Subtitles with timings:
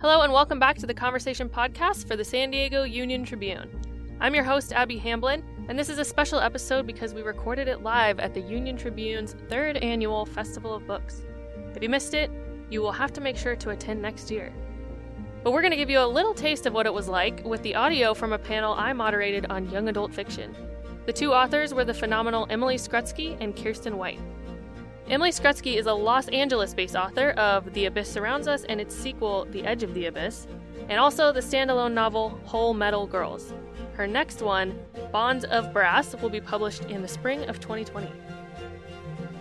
[0.00, 3.68] Hello, and welcome back to the Conversation Podcast for the San Diego Union Tribune.
[4.18, 7.82] I'm your host, Abby Hamblin, and this is a special episode because we recorded it
[7.82, 11.20] live at the Union Tribune's third annual Festival of Books.
[11.76, 12.30] If you missed it,
[12.70, 14.50] you will have to make sure to attend next year.
[15.44, 17.62] But we're going to give you a little taste of what it was like with
[17.62, 20.56] the audio from a panel I moderated on young adult fiction.
[21.04, 24.20] The two authors were the phenomenal Emily Skrutskie and Kiersten White.
[25.10, 28.94] Emily Skrutskie is a Los Angeles based author of The Abyss Surrounds Us and its
[28.94, 30.46] sequel, The Edge of the Abyss,
[30.88, 33.52] and also the standalone novel Hull Metal Girls.
[33.94, 34.78] Her next one,
[35.10, 38.08] Bonds of Brass, will be published in the spring of 2020.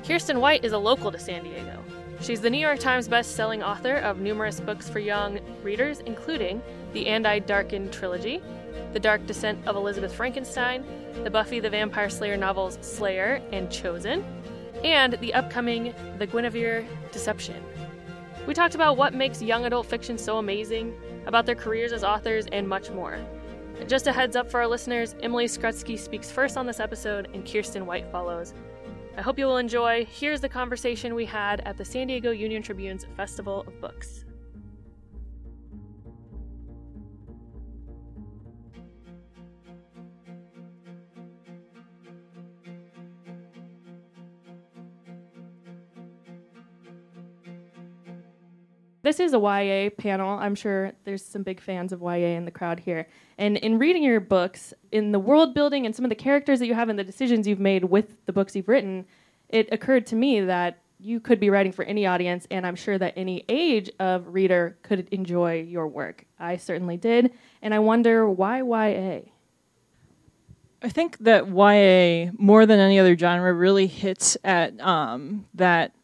[0.01, 1.83] Kiersten White is a local to San Diego.
[2.19, 6.63] She's the New York Times best-selling author of numerous books for young readers, including
[6.93, 8.41] the And I Darken trilogy,
[8.93, 10.83] The Dark Descent of Elizabeth Frankenstein,
[11.23, 14.25] the Buffy the Vampire Slayer novels Slayer and Chosen,
[14.83, 17.63] and the upcoming The Guinevere Deception.
[18.47, 22.47] We talked about what makes young adult fiction so amazing, about their careers as authors,
[22.51, 23.19] and much more.
[23.87, 27.45] Just a heads up for our listeners Emily Skrutskie speaks first on this episode, and
[27.45, 28.53] Kiersten White follows.
[29.17, 30.05] I hope you will enjoy.
[30.05, 34.25] Here's the conversation we had at the San Diego Union Tribune's Festival of Books.
[49.09, 50.37] This is a YA panel.
[50.37, 53.07] I'm sure there's some big fans of YA in the crowd here.
[53.39, 56.67] And in reading your books, in the world building and some of the characters that
[56.67, 59.07] you have and the decisions you've made with the books you've written,
[59.47, 62.99] it occurred to me that you could be writing for any audience, and I'm sure
[62.99, 66.25] that any age of reader could enjoy your work.
[66.37, 69.21] I certainly did, and I wonder why YA?
[70.83, 75.95] I think that YA, more than any other genre, really hits at um, that.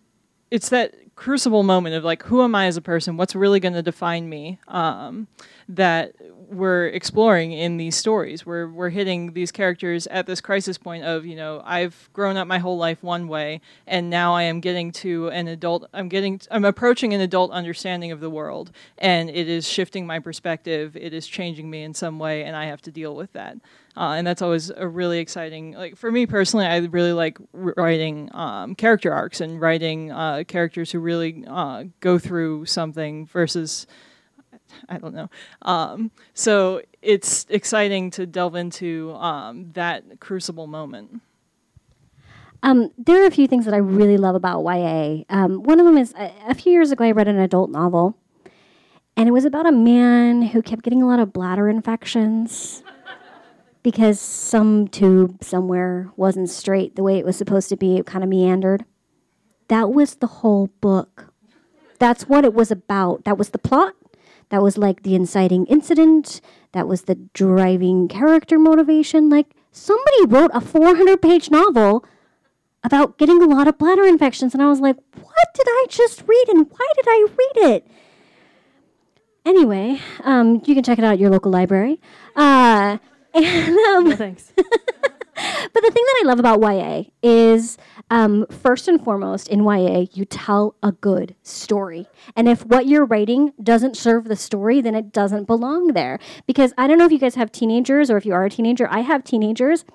[0.50, 3.18] It's that crucible moment of like, who am I as a person?
[3.18, 4.60] What's really going to define me?
[4.68, 5.28] Um,
[5.70, 6.14] that
[6.50, 8.46] we're exploring in these stories.
[8.46, 12.48] We're we're hitting these characters at this crisis point of you know I've grown up
[12.48, 15.88] my whole life one way, and now I am getting to an adult.
[15.94, 20.20] I'm getting I'm approaching an adult understanding of the world, and it is shifting my
[20.20, 20.96] perspective.
[20.96, 23.58] It is changing me in some way, and I have to deal with that.
[23.98, 25.72] Uh, and that's always a really exciting.
[25.72, 30.92] Like for me personally, I really like writing um, character arcs and writing uh, characters
[30.92, 33.88] who really uh, go through something versus
[34.90, 35.30] I don't know.
[35.62, 41.22] Um, so it's exciting to delve into um, that crucible moment.
[42.64, 45.24] Um, there are a few things that I really love about YA.
[45.30, 48.18] Um, one of them is a, a few years ago, I read an adult novel,
[49.16, 52.84] and it was about a man who kept getting a lot of bladder infections
[53.84, 57.98] because some tube somewhere wasn't straight the way it was supposed to be.
[57.98, 58.84] It kind of meandered.
[59.68, 61.34] That was the whole book.
[62.00, 63.26] That's what it was about.
[63.26, 63.94] That was the plot.
[64.50, 66.42] That was like the inciting incident.
[66.72, 69.30] That was the driving character motivation.
[69.30, 72.06] Like somebody wrote a 400 page novel
[72.84, 74.54] about getting a lot of bladder infections.
[74.54, 77.88] And I was like, what did I just read and why did I read it?
[79.46, 82.00] Anyway, um, you can check it out at your local library.
[82.36, 82.98] Uh,
[83.34, 84.54] and, um, no, thanks.
[85.36, 87.78] but the thing that I love about YA is
[88.10, 92.08] um, first and foremost in YA, you tell a good story.
[92.36, 96.20] And if what you're writing doesn't serve the story, then it doesn't belong there.
[96.48, 98.88] Because I don't know if you guys have teenagers or if you are a teenager,
[98.90, 99.86] I have teenagers.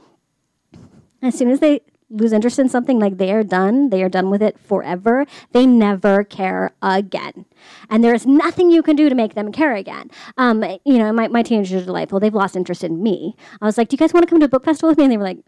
[1.22, 4.30] As soon as they lose interest in something, like they are done, they are done
[4.30, 5.24] with it forever.
[5.52, 7.46] They never care again.
[7.88, 10.10] And there is nothing you can do to make them care again.
[10.36, 12.20] Um, you know, my, my teenagers are delightful.
[12.20, 13.36] They've lost interest in me.
[13.60, 15.04] I was like, Do you guys want to come to a book festival with me?
[15.04, 15.38] And they were like,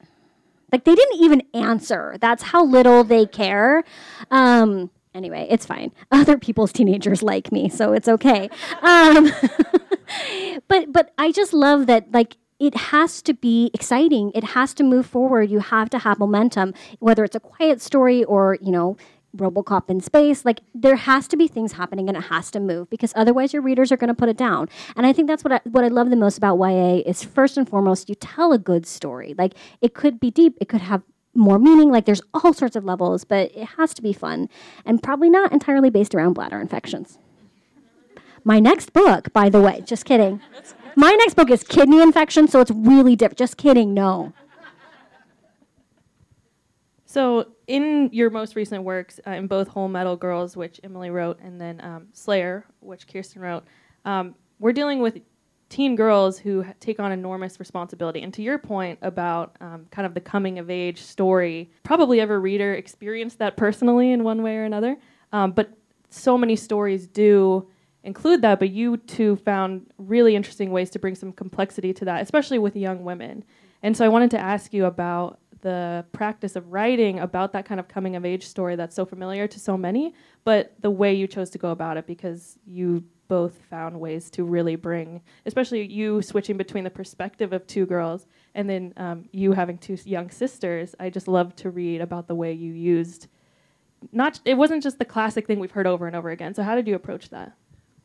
[0.72, 2.16] like they didn't even answer.
[2.20, 3.84] That's how little they care.
[4.30, 5.92] Um, anyway, it's fine.
[6.10, 8.48] Other people's teenagers like me, so it's okay.
[8.80, 9.30] Um,
[10.68, 14.30] but but I just love that like it has to be exciting.
[14.36, 15.50] It has to move forward.
[15.50, 18.96] You have to have momentum, whether it's a quiet story or you know
[19.36, 20.44] Robocop in space.
[20.44, 23.62] Like there has to be things happening and it has to move because otherwise your
[23.62, 24.68] readers are going to put it down.
[24.94, 27.56] And I think that's what I, what I love the most about YA is first
[27.56, 29.34] and foremost you tell a good story.
[29.36, 31.02] Like it could be deep, it could have
[31.34, 31.90] more meaning.
[31.90, 34.48] Like there's all sorts of levels, but it has to be fun
[34.84, 37.18] and probably not entirely based around bladder infections.
[38.44, 40.40] My next book, by the way, just kidding.
[40.96, 43.38] My next book is kidney infection, so it's really different.
[43.38, 44.32] Just kidding, no.
[47.04, 51.38] So, in your most recent works, uh, in both Hull Metal Girls, which Emily wrote,
[51.40, 53.64] and then um, Slayer, which Kiersten wrote,
[54.04, 55.20] um, we're dealing with
[55.68, 58.22] teen girls who take on enormous responsibility.
[58.22, 62.38] And to your point about um, kind of the coming of age story, probably every
[62.38, 64.98] reader experienced that personally in one way or another.
[65.32, 65.70] Um, but
[66.10, 67.68] so many stories do,
[68.04, 72.22] include that, but you two found really interesting ways to bring some complexity to that,
[72.22, 73.44] especially with young women.
[73.82, 77.78] And so I wanted to ask you about the practice of writing about that kind
[77.78, 80.14] of coming of age story that's so familiar to so many,
[80.44, 84.44] but the way you chose to go about it because you both found ways to
[84.44, 89.52] really bring, especially you switching between the perspective of two girls and then um, you
[89.52, 90.94] having two young sisters.
[91.00, 93.28] I just love to read about the way you used.
[94.10, 96.54] Not, it wasn't just the classic thing we've heard over and over again.
[96.54, 97.56] So how did you approach that?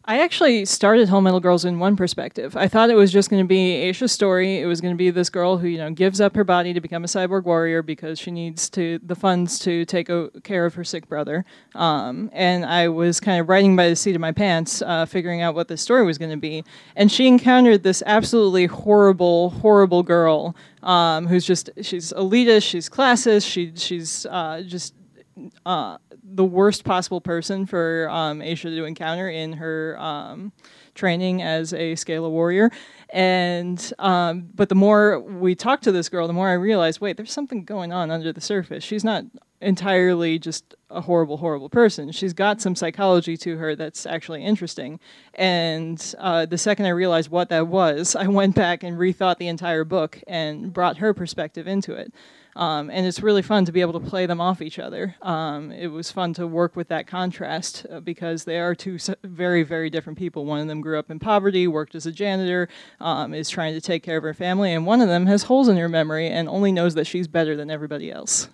[0.10, 2.56] I actually started Hull Metal Girls in one perspective.
[2.56, 4.60] I thought it was just going to be Aisha's story.
[4.60, 6.80] It was going to be this girl who, you know, gives up her body to
[6.80, 10.76] become a cyborg warrior because she needs to the funds to take o- care of
[10.76, 11.44] her sick brother.
[11.76, 15.42] Um, and I was kind of writing by the seat of my pants, uh, figuring
[15.42, 16.64] out what the story was going to be.
[16.96, 23.46] And she encountered this absolutely horrible, horrible girl um, who's just she's elitist, she's classist,
[23.46, 24.94] she she's uh, just
[25.66, 30.52] uh, the worst possible person for um, Aisha to encounter in her um,
[30.96, 32.72] training as a Scela warrior.
[33.10, 37.18] And um, but the more we talked to this girl, the more I realized, wait,
[37.18, 38.84] there's something going on under the surface.
[38.84, 39.24] She's not
[39.62, 42.12] entirely just a horrible, horrible person.
[42.12, 45.00] She's got some psychology to her that's actually interesting.
[45.34, 49.48] And uh, the second I realized what that was, I went back and rethought the
[49.48, 52.14] entire book and brought her perspective into it.
[52.56, 55.16] Um, and it's really fun to be able to play them off each other.
[55.22, 59.62] Um, it was fun to work with that contrast uh, because they are two very,
[59.62, 60.44] very different people.
[60.44, 62.68] One of them grew up in poverty, worked as a janitor,
[63.00, 65.68] um, is trying to take care of her family, and one of them has holes
[65.68, 68.50] in her memory and only knows that she's better than everybody else.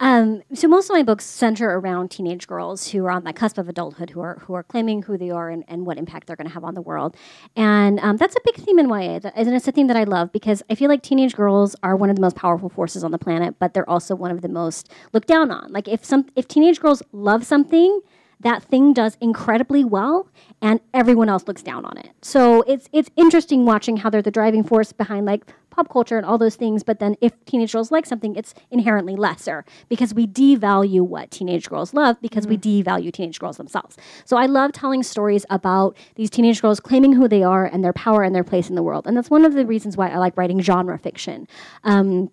[0.00, 3.58] Um, so most of my books center around teenage girls who are on the cusp
[3.58, 6.36] of adulthood, who are who are claiming who they are and, and what impact they're
[6.36, 7.14] going to have on the world,
[7.54, 10.32] and um, that's a big theme in YA, and it's a theme that I love
[10.32, 13.18] because I feel like teenage girls are one of the most powerful forces on the
[13.18, 15.70] planet, but they're also one of the most looked down on.
[15.70, 18.00] Like if some if teenage girls love something,
[18.40, 20.28] that thing does incredibly well
[20.62, 22.10] and everyone else looks down on it.
[22.22, 26.26] So it's it's interesting watching how they're the driving force behind like pop culture and
[26.26, 30.26] all those things, but then if teenage girls like something, it's inherently lesser because we
[30.26, 32.60] devalue what teenage girls love because mm-hmm.
[32.70, 33.96] we devalue teenage girls themselves.
[34.24, 37.92] So I love telling stories about these teenage girls claiming who they are and their
[37.92, 39.06] power and their place in the world.
[39.06, 41.46] And that's one of the reasons why I like writing genre fiction.
[41.84, 42.30] Um,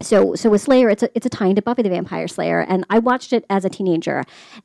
[0.00, 2.84] so so with Slayer, it's a it's a tie into Buffy the Vampire Slayer, and
[2.90, 4.22] I watched it as a teenager,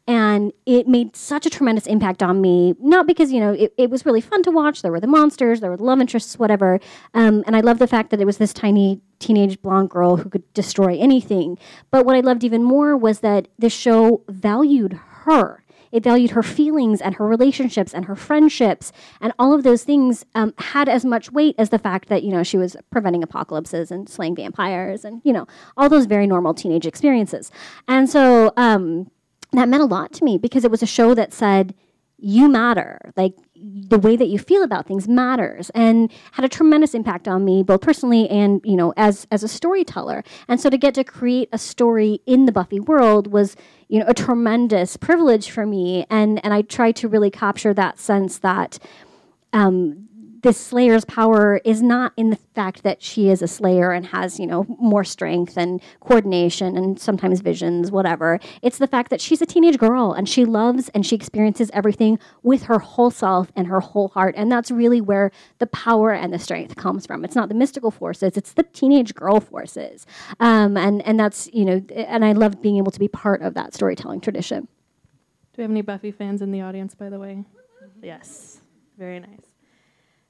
[0.07, 2.75] and it made such a tremendous impact on me.
[2.79, 4.81] Not because you know it, it was really fun to watch.
[4.81, 6.79] There were the monsters, there were the love interests, whatever,
[7.13, 10.29] um, and I love the fact that it was this tiny teenage blonde girl who
[10.29, 11.57] could destroy anything.
[11.89, 15.62] But what I loved even more was that the show valued her
[15.93, 18.91] it valued her feelings and her relationships and her friendships,
[19.21, 22.31] and all of those things um, had as much weight as the fact that you
[22.31, 25.47] know she was preventing apocalypses and slaying vampires and you know
[25.77, 27.51] all those very normal teenage experiences.
[27.87, 29.11] And so um,
[29.53, 31.75] that meant a lot to me because it was a show that said
[32.17, 33.11] you matter.
[33.15, 37.45] Like the way that you feel about things matters and had a tremendous impact on
[37.45, 41.03] me both personally and you know as as a storyteller and so to get to
[41.03, 43.55] create a story in the buffy world was
[43.93, 46.07] you know a tremendous privilege for me.
[46.09, 48.79] And and i try to really capture that sense that
[49.53, 50.09] um,
[50.43, 54.39] this slayer's power is not in the fact that she is a slayer and has
[54.39, 58.39] you know more strength and coordination and sometimes visions whatever.
[58.61, 62.19] It's the fact that she's a teenage girl and she loves and she experiences everything
[62.43, 64.35] with her whole self and her whole heart.
[64.37, 67.23] And that's really where the power and the strength comes from.
[67.23, 70.05] It's not the mystical forces it's the teenage girl forces.
[70.39, 73.53] Um, and and that's you know and i love being able to be part of
[73.53, 74.67] that storytelling tradition.
[75.53, 77.45] Do we have any buffy fans in the audience by the way?
[78.01, 78.59] Yes.
[78.97, 79.52] Very nice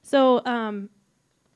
[0.04, 0.90] so um,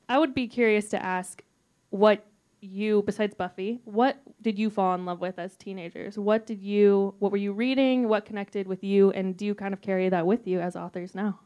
[0.09, 1.43] I would be curious to ask
[1.91, 2.25] what
[2.61, 6.17] you, besides Buffy, what did you fall in love with as teenagers?
[6.17, 8.09] What did you, what were you reading?
[8.09, 9.11] What connected with you?
[9.11, 11.39] And do you kind of carry that with you as authors now?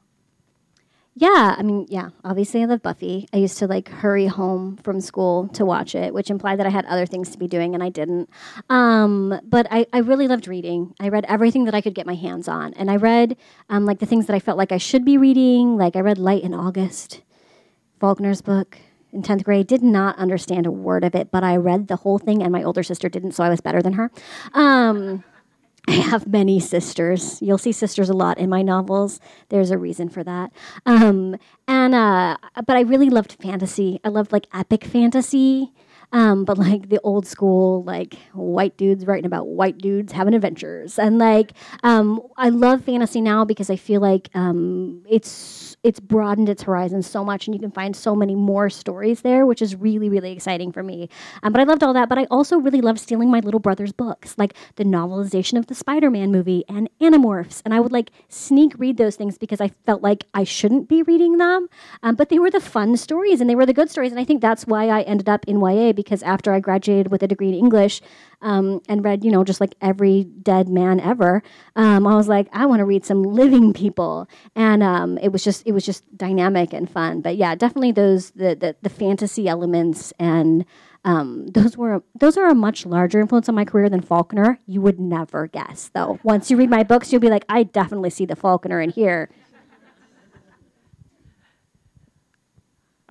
[1.16, 3.28] Yeah, I mean, yeah, obviously I love Buffy.
[3.32, 6.72] I used to like hurry home from school to watch it, which implied that I
[6.72, 8.32] had other things to be doing and I didn't.
[8.70, 10.96] Um, but I, I really loved reading.
[11.00, 12.74] I read everything that I could get my hands on.
[12.74, 13.38] And I read
[13.70, 15.78] um, like the things that I felt like I should be reading.
[15.78, 17.22] Like I read Light in August,
[18.00, 18.80] Faulkner's book
[19.12, 19.68] in 10th grade.
[19.68, 22.64] Did not understand a word of it, but I read the whole thing and my
[22.64, 24.10] older sister didn't, so I was better than her.
[24.54, 25.24] Um,
[25.88, 27.42] I have many sisters.
[27.42, 29.20] You'll see sisters a lot in my novels.
[29.50, 30.52] There's a reason for that.
[30.86, 31.36] Um,
[31.68, 34.00] and uh, but I really loved fantasy.
[34.04, 35.74] I loved like epic fantasy.
[36.14, 41.00] Um, but like the old school, like white dudes writing about white dudes having adventures,
[41.00, 46.50] and like um, I love fantasy now because I feel like um, it's it's broadened
[46.50, 49.76] its horizons so much, and you can find so many more stories there, which is
[49.76, 51.10] really really exciting for me.
[51.44, 52.10] Um, but I loved all that.
[52.10, 55.76] But I also really loved stealing my little brother's books, like the novelization of the
[55.76, 60.02] Spider-Man movie and Animorphs, and I would like sneak read those things because I felt
[60.02, 61.68] like I shouldn't be reading them,
[62.02, 64.26] um, but they were the fun stories and they were the good stories, and I
[64.26, 67.50] think that's why I ended up in YA because after I graduated with a degree
[67.50, 68.02] in English
[68.44, 71.42] um, and read, you know, just like every dead man ever.
[71.76, 75.44] Um, I was like, I want to read some living people, and um, it was
[75.44, 77.22] just it was just dynamic and fun.
[77.22, 80.66] But yeah, definitely those the the, the fantasy elements and.
[81.06, 84.60] Um, those were those are a much larger influence on my career than Faulkner.
[84.66, 86.18] You would never guess, though.
[86.24, 89.30] Once you read my books, you'll be like, I definitely see the Faulkner in here.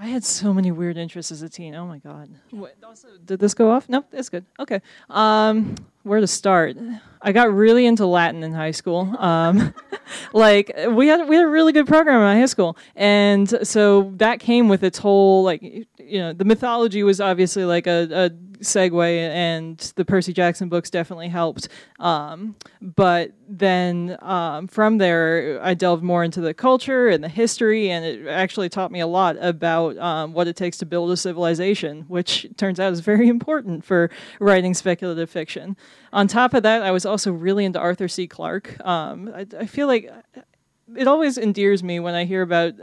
[0.02, 1.76] I had so many weird interests as a teen.
[1.76, 2.28] Oh my god.
[2.50, 3.88] What, also, did this go off?
[3.88, 4.44] Nope, it's good.
[4.58, 4.82] Okay.
[5.08, 6.76] Um, where to start?
[7.22, 9.14] I got really into Latin in high school.
[9.16, 9.72] Um,
[10.32, 14.40] like we had we had a really good program in high school, and so that
[14.40, 15.86] came with its whole like you
[16.18, 18.30] know the mythology was obviously like a, a
[18.62, 21.68] segue, and the Percy Jackson books definitely helped.
[21.98, 27.90] Um, but then um, from there, I delved more into the culture and the history,
[27.90, 31.16] and it actually taught me a lot about um, what it takes to build a
[31.16, 35.76] civilization, which turns out is very important for writing speculative fiction.
[36.12, 38.26] On top of that, I was also really into Arthur C.
[38.26, 38.84] Clarke.
[38.84, 40.10] Um, I, I feel like
[40.96, 42.74] it always endears me when I hear about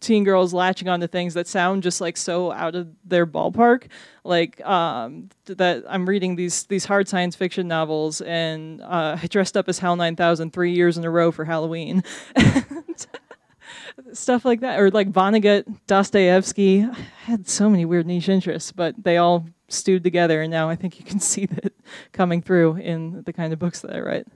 [0.00, 3.88] teen girls latching onto things that sound just like so out of their ballpark.
[4.24, 9.56] Like um, that, I'm reading these these hard science fiction novels, and uh, I dressed
[9.56, 12.02] up as Hal 9000 three years in a row for Halloween.
[14.12, 16.84] Stuff like that, or like Vonnegut, Dostoevsky.
[16.84, 20.76] I had so many weird niche interests, but they all stewed together, and now I
[20.76, 21.72] think you can see that
[22.12, 24.26] coming through in the kind of books that I write.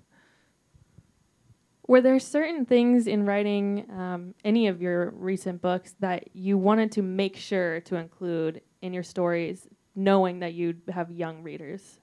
[1.92, 6.90] Were there certain things in writing um, any of your recent books that you wanted
[6.92, 12.00] to make sure to include in your stories, knowing that you'd have young readers?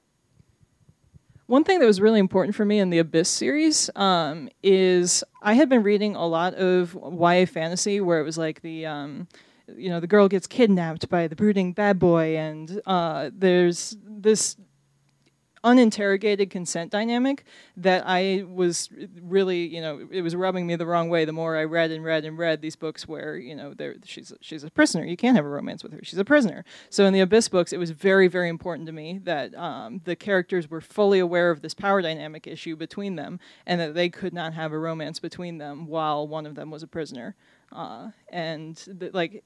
[1.47, 5.55] One thing that was really important for me in the Abyss series um, is I
[5.55, 8.85] had been reading a lot of YA fantasy where it was like the.
[8.85, 9.27] Um,
[9.75, 14.55] you know, the girl gets kidnapped by the brooding bad boy, and uh, there's this
[15.63, 17.43] uninterrogated consent dynamic
[17.77, 18.89] that I was
[19.21, 21.25] really, you know, it was rubbing me the wrong way.
[21.25, 23.73] The more I read and read and read these books, where you know,
[24.05, 25.05] she's she's a prisoner.
[25.05, 25.99] You can't have a romance with her.
[26.03, 26.63] She's a prisoner.
[26.89, 30.15] So in the Abyss books, it was very very important to me that um, the
[30.15, 34.33] characters were fully aware of this power dynamic issue between them, and that they could
[34.33, 37.35] not have a romance between them while one of them was a prisoner.
[37.71, 39.43] Uh, and th- like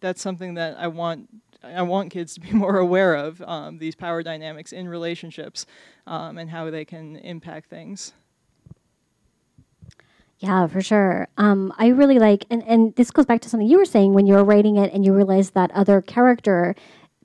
[0.00, 1.28] that's something that I want
[1.62, 5.66] I want kids to be more aware of um, these power dynamics in relationships
[6.06, 8.12] um, and how they can impact things.
[10.38, 11.28] Yeah, for sure.
[11.36, 14.26] Um, I really like, and, and this goes back to something you were saying when
[14.26, 16.74] you were writing it and you realized that other character,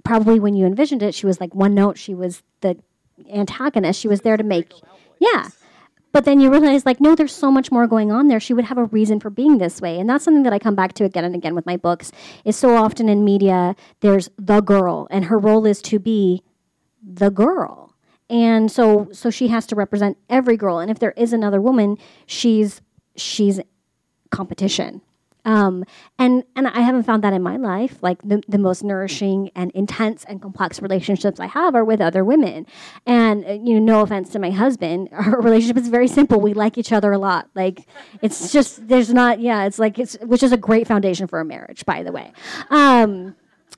[0.04, 2.78] probably when you envisioned it, she was like one note, she was the
[3.32, 4.74] antagonist, she was there to make,
[5.20, 5.48] yeah.
[6.16, 8.40] But then you realize, like, no, there's so much more going on there.
[8.40, 10.00] She would have a reason for being this way.
[10.00, 12.14] And that's something that I come back to again and again with my books,
[12.46, 16.42] is so often in media, there's the girl, and her role is to be
[17.04, 17.98] the girl.
[18.30, 20.80] And so so she has to represent every girl.
[20.80, 22.80] And if there is another woman, she's
[23.18, 23.60] she's
[24.32, 25.02] competition.
[25.46, 25.86] Um,
[26.18, 28.02] and and I haven't found that in my life.
[28.02, 32.26] Like the, the most nourishing and intense and complex relationships I have are with other
[32.26, 32.66] women.
[33.06, 36.42] And uh, you know, no offense to my husband, our relationship is very simple.
[36.42, 37.50] We like each other a lot.
[37.56, 37.88] Like
[38.22, 39.66] it's just there's not yeah.
[39.66, 42.34] It's like it's which is a great foundation for a marriage, by the way.
[42.70, 43.36] Um,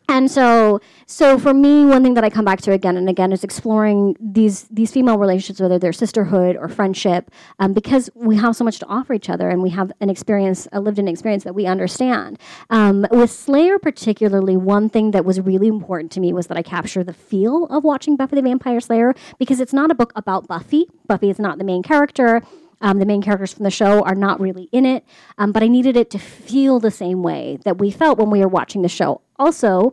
[0.08, 3.32] and so so for me one thing that i come back to again and again
[3.32, 8.56] is exploring these these female relationships whether they're sisterhood or friendship um, because we have
[8.56, 11.44] so much to offer each other and we have an experience a lived in experience
[11.44, 12.40] that we understand.
[12.70, 16.62] Um, with slayer particularly one thing that was really important to me was that i
[16.62, 20.48] capture the feel of watching buffy the vampire slayer because it's not a book about
[20.48, 20.88] buffy.
[21.08, 22.42] Buffy is not the main character.
[22.80, 25.04] Um, the main characters from the show are not really in it,
[25.38, 28.40] um, but I needed it to feel the same way that we felt when we
[28.40, 29.22] were watching the show.
[29.40, 29.92] Also,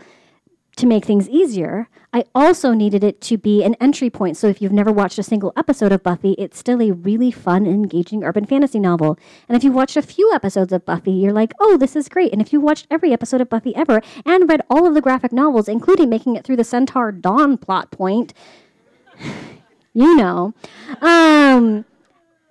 [0.76, 4.36] to make things easier, I also needed it to be an entry point.
[4.36, 7.66] So if you've never watched a single episode of Buffy, it's still a really fun
[7.66, 9.18] and engaging urban fantasy novel.
[9.48, 12.32] And if you've watched a few episodes of Buffy, you're like, oh, this is great.
[12.32, 15.32] And if you've watched every episode of Buffy ever and read all of the graphic
[15.32, 18.34] novels, including making it through the Centaur Dawn plot point,
[19.92, 20.54] you know.
[21.00, 21.84] Um,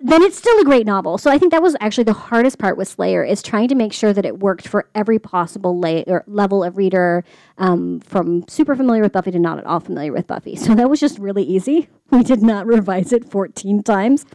[0.00, 1.18] then it's still a great novel.
[1.18, 3.92] So I think that was actually the hardest part with Slayer is trying to make
[3.92, 7.24] sure that it worked for every possible lay- level of reader,
[7.58, 10.56] um, from super familiar with Buffy to not at all familiar with Buffy.
[10.56, 11.88] So that was just really easy.
[12.10, 14.26] We did not revise it 14 times.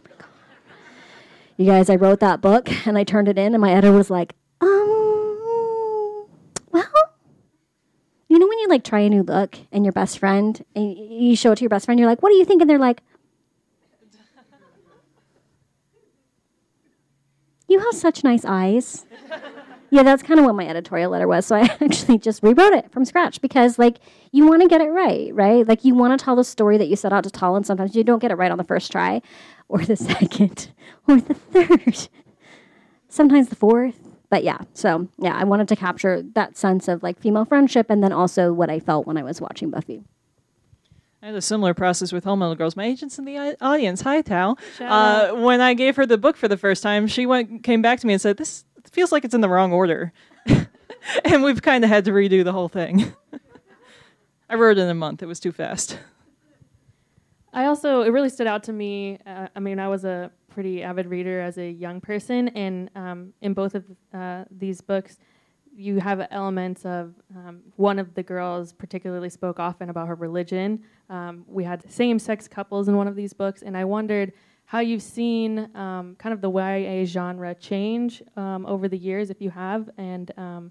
[1.56, 4.08] You guys, I wrote that book and I turned it in, and my editor was
[4.08, 6.26] like, um,
[6.72, 6.88] well,
[8.28, 11.36] you know when you like try a new look and your best friend, and you
[11.36, 12.62] show it to your best friend, you're like, what do you think?
[12.62, 13.02] And they're like,
[17.70, 19.06] "You have such nice eyes."
[19.90, 21.46] yeah, that's kind of what my editorial letter was.
[21.46, 23.98] So I actually just rewrote it from scratch because, like,
[24.32, 25.66] you want to get it right, right?
[25.66, 27.94] Like, you want to tell the story that you set out to tell, and sometimes
[27.94, 29.22] you don't get it right on the first try,
[29.68, 30.72] or the second,
[31.06, 32.08] or the third,
[33.08, 34.08] sometimes the fourth.
[34.30, 38.02] But yeah, so yeah, I wanted to capture that sense of like female friendship and
[38.02, 40.04] then also what I felt when I was watching Buffy.
[41.22, 42.76] I had a similar process with Home Girls.
[42.76, 44.00] My agent's in the audience.
[44.00, 44.56] Hi, Tao.
[44.80, 48.00] Uh, when I gave her the book for the first time, she went came back
[48.00, 50.14] to me and said, "This feels like it's in the wrong order,"
[51.24, 53.12] and we've kind of had to redo the whole thing.
[54.48, 55.22] I wrote it in a month.
[55.22, 55.98] It was too fast.
[57.52, 59.18] I also it really stood out to me.
[59.26, 63.34] Uh, I mean, I was a pretty avid reader as a young person, and um,
[63.42, 63.84] in both of
[64.14, 65.18] uh, these books,
[65.74, 70.82] you have elements of um, one of the girls particularly spoke often about her religion.
[71.08, 74.32] Um, we had same-sex couples in one of these books, and I wondered
[74.64, 79.40] how you've seen um, kind of the YA genre change um, over the years, if
[79.40, 80.70] you have, and um,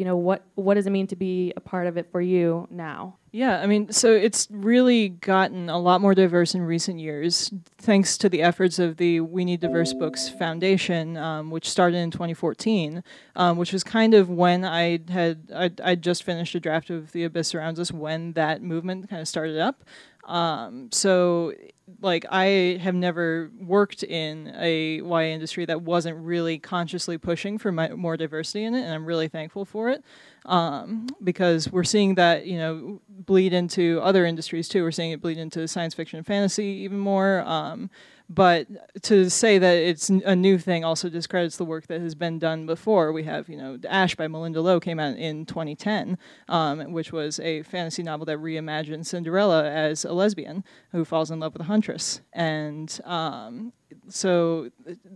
[0.00, 2.66] you know what what does it mean to be a part of it for you
[2.70, 3.18] now?
[3.32, 8.16] Yeah i mean so it's really gotten a lot more diverse in recent years thanks
[8.18, 13.04] to the efforts of the we need diverse books foundation um, which started in 2014
[13.36, 17.22] um, which was kind of when i had I'd, just finished a draft of the
[17.22, 19.84] abyss surrounds us when that movement kind of started up
[20.24, 21.52] um, so
[22.00, 27.72] like I have never worked in a YA industry that wasn't really consciously pushing for
[27.72, 30.04] my, more diversity in it, and I'm really thankful for it
[30.46, 34.82] um, because we're seeing that you know bleed into other industries too.
[34.82, 37.40] We're seeing it bleed into science fiction and fantasy even more.
[37.40, 37.90] Um,
[38.32, 38.68] but
[39.02, 42.64] to say that it's a new thing also discredits the work that has been done
[42.64, 43.12] before.
[43.12, 46.16] We have, you know, Ash by Malinda Lo came out in 2010,
[46.48, 51.40] um, which was a fantasy novel that reimagined Cinderella as a lesbian who falls in
[51.40, 52.20] love with a huntress.
[52.32, 53.72] And um,
[54.08, 54.70] so,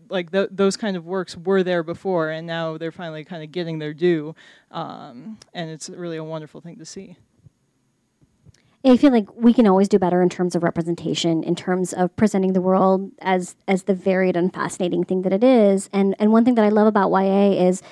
[0.08, 3.52] like, th- those kind of works were there before, and now they're finally kind of
[3.52, 4.34] getting their due.
[4.70, 7.16] Um, and it's really a wonderful thing to see.
[8.86, 12.14] I feel like we can always do better in terms of representation, in terms of
[12.16, 15.88] presenting the world as as the varied and fascinating thing that it is.
[15.92, 17.82] And and one thing that I love about YA is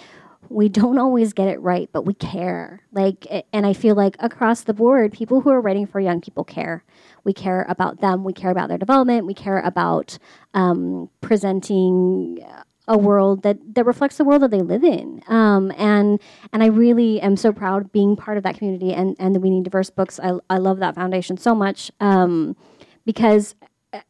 [0.53, 2.81] we don't always get it right, but we care.
[2.93, 6.45] Like, and I feel like across the board, people who are writing for young people
[6.45, 6.85] care.
[7.25, 8.25] We care about them.
[8.25, 9.27] We care about their development.
[9.27, 10.19] We care about
[10.55, 12.45] um, presenting
[12.89, 15.23] a world that that reflects the world that they live in.
[15.29, 16.21] Um, and
[16.53, 19.51] and I really am so proud being part of that community and and the We
[19.51, 20.19] Need Diverse Books.
[20.21, 22.57] I I love that foundation so much um,
[23.05, 23.55] because.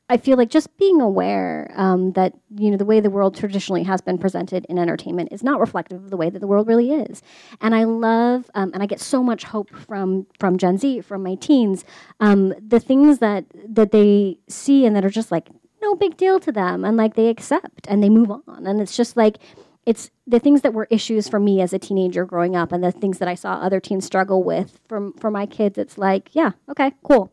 [0.09, 3.83] I feel like just being aware um, that you know the way the world traditionally
[3.83, 6.93] has been presented in entertainment is not reflective of the way that the world really
[6.93, 7.23] is,
[7.61, 11.23] and I love um, and I get so much hope from from Gen Z, from
[11.23, 11.85] my teens,
[12.21, 15.49] um, the things that that they see and that are just like
[15.83, 18.67] no big deal to them and like they accept and they move on.
[18.67, 19.39] And it's just like
[19.85, 22.93] it's the things that were issues for me as a teenager growing up and the
[22.93, 26.53] things that I saw other teens struggle with from for my kids it's like yeah
[26.69, 27.33] okay cool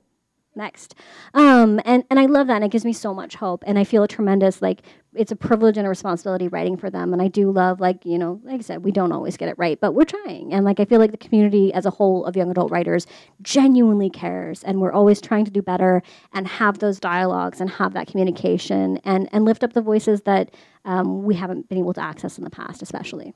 [0.56, 0.96] next.
[1.34, 3.64] Um, and, and I love that, and it gives me so much hope.
[3.66, 4.82] And I feel a tremendous, like,
[5.14, 7.14] it's a privilege and a responsibility writing for them.
[7.14, 9.56] And I do love, like, you know, like I said, we don't always get it
[9.58, 10.54] right, but we're trying.
[10.54, 13.08] And, like, I feel like the community as a whole of young adult writers
[13.42, 14.64] genuinely cares.
[14.64, 18.98] And we're always trying to do better and have those dialogues and have that communication
[19.04, 20.52] and, and lift up the voices that
[20.86, 23.34] um, we haven't been able to access in the past, especially.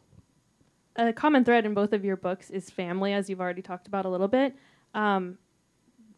[0.96, 4.06] A common thread in both of your books is family, as you've already talked about
[4.06, 4.56] a little bit.
[4.94, 5.40] Um,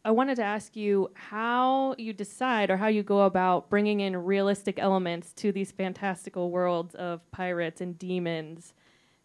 [0.05, 4.15] I wanted to ask you how you decide or how you go about bringing in
[4.15, 8.75] realistic elements to these fantastical worlds of pirates and demons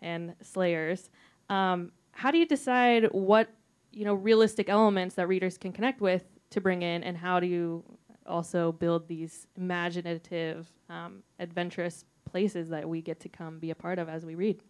[0.01, 1.11] and slayers.
[1.51, 3.51] Um, how do you decide what
[3.93, 7.47] you know realistic elements that readers can connect with to bring in, and how do
[7.47, 7.85] you
[8.27, 13.99] also build these imaginative, um, adventurous places that we get to come be a part
[13.99, 14.63] of as we read?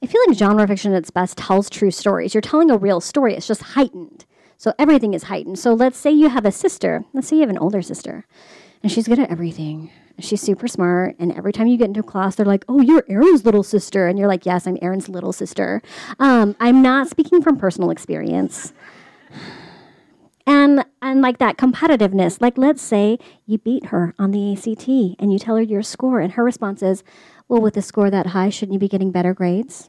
[0.00, 2.34] I feel like genre fiction at its best tells true stories.
[2.34, 4.24] You're telling a real story, it's just heightened.
[4.58, 5.58] So everything is heightened.
[5.58, 7.04] So let's say you have a sister.
[7.12, 8.26] Let's say you have an older sister,
[8.82, 9.92] and she's good at everything.
[10.18, 13.44] She's super smart, and every time you get into class, they're like, "Oh, you're Erin's
[13.44, 15.80] little sister," and you're like, "Yes, I'm Erin's little sister."
[16.18, 18.72] Um, I'm not speaking from personal experience.
[20.44, 24.88] And and like that competitiveness, like let's say you beat her on the ACT
[25.20, 27.04] and you tell her your score, and her response is,
[27.46, 29.88] "Well, with a score that high, shouldn't you be getting better grades?"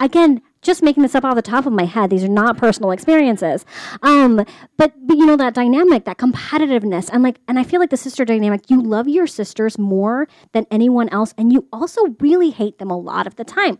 [0.00, 2.10] Again, just making this up off the top of my head.
[2.10, 3.66] These are not personal experiences.
[4.02, 4.36] Um,
[4.76, 7.96] but, but you know that dynamic, that competitiveness, and like, and I feel like the
[7.96, 8.70] sister dynamic.
[8.70, 12.96] You love your sisters more than anyone else, and you also really hate them a
[12.96, 13.78] lot of the time.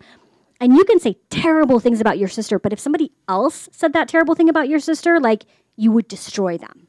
[0.60, 4.08] And you can say terrible things about your sister, but if somebody else said that
[4.08, 5.44] terrible thing about your sister, like
[5.76, 6.88] you would destroy them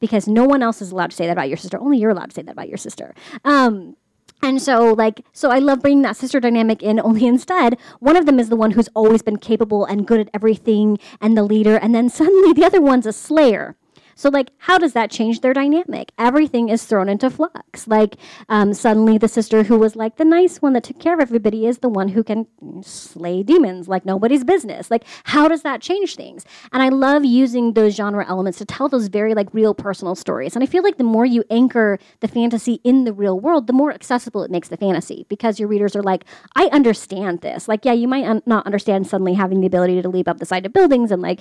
[0.00, 1.80] because no one else is allowed to say that about your sister.
[1.80, 3.14] Only you're allowed to say that about your sister.
[3.44, 3.96] Um,
[4.44, 8.26] and so, like, so I love bringing that sister dynamic in, only instead, one of
[8.26, 11.76] them is the one who's always been capable and good at everything and the leader,
[11.76, 13.76] and then suddenly the other one's a slayer.
[14.14, 16.12] So, like, how does that change their dynamic?
[16.18, 17.86] Everything is thrown into flux.
[17.86, 18.16] Like,
[18.48, 21.66] um, suddenly the sister who was like the nice one that took care of everybody
[21.66, 22.46] is the one who can
[22.82, 24.90] slay demons like nobody's business.
[24.90, 26.44] Like, how does that change things?
[26.72, 30.54] And I love using those genre elements to tell those very, like, real personal stories.
[30.54, 33.72] And I feel like the more you anchor the fantasy in the real world, the
[33.72, 36.24] more accessible it makes the fantasy because your readers are like,
[36.56, 37.68] I understand this.
[37.68, 40.46] Like, yeah, you might un- not understand suddenly having the ability to leap up the
[40.46, 41.40] side of buildings and, like,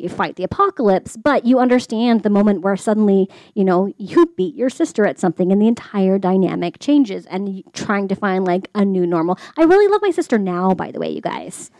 [0.00, 4.54] you fight the apocalypse, but you understand the moment where suddenly, you know, you beat
[4.54, 8.84] your sister at something and the entire dynamic changes and trying to find like a
[8.84, 9.38] new normal.
[9.56, 11.70] I really love my sister now, by the way, you guys.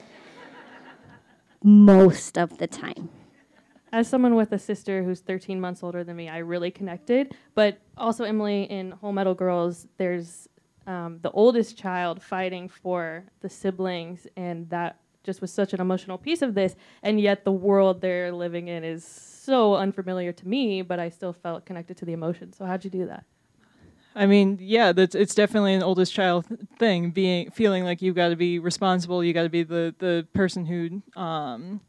[1.63, 3.11] Most of the time.
[3.93, 7.35] As someone with a sister who's 13 months older than me, I really connected.
[7.55, 10.47] But also, Emily, in Hull Metal Girls, there's
[10.87, 16.17] um, the oldest child fighting for the siblings, and that just was such an emotional
[16.17, 20.81] piece of this, and yet the world they're living in is so unfamiliar to me,
[20.81, 22.55] but I still felt connected to the emotion.
[22.55, 23.25] So how'd you do that?
[24.15, 26.47] I mean, yeah, that's it's definitely an oldest child
[26.79, 27.11] thing.
[27.11, 30.65] Being feeling like you've got to be responsible, you got to be the the person
[30.65, 31.83] who um,